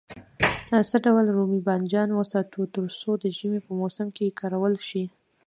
څه 0.89 0.97
ډول 1.05 1.25
رومي 1.37 1.59
بانجان 1.67 2.09
وساتو 2.13 2.61
تر 2.75 2.85
څو 2.99 3.11
د 3.23 3.25
ژمي 3.37 3.59
په 3.65 3.71
موسم 3.79 4.07
کې 4.15 4.35
کارول 4.39 4.75
شي. 4.89 5.03